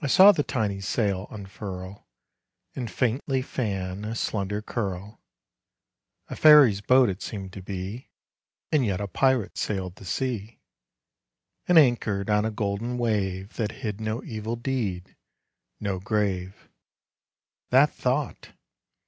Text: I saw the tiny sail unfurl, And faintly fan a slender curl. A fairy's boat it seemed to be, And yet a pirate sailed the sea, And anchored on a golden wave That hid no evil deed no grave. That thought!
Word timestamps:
I 0.00 0.06
saw 0.06 0.30
the 0.30 0.44
tiny 0.44 0.80
sail 0.80 1.26
unfurl, 1.28 2.06
And 2.76 2.88
faintly 2.88 3.42
fan 3.42 4.04
a 4.04 4.14
slender 4.14 4.62
curl. 4.62 5.20
A 6.28 6.36
fairy's 6.36 6.80
boat 6.80 7.08
it 7.10 7.20
seemed 7.20 7.52
to 7.54 7.60
be, 7.60 8.12
And 8.70 8.86
yet 8.86 9.00
a 9.00 9.08
pirate 9.08 9.58
sailed 9.58 9.96
the 9.96 10.04
sea, 10.04 10.60
And 11.66 11.78
anchored 11.78 12.30
on 12.30 12.44
a 12.44 12.52
golden 12.52 12.96
wave 12.96 13.54
That 13.54 13.72
hid 13.82 14.00
no 14.00 14.22
evil 14.22 14.54
deed 14.54 15.16
no 15.80 15.98
grave. 15.98 16.68
That 17.70 17.90
thought! 17.92 18.50